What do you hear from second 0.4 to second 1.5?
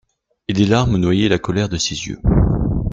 Et des larmes noyaient la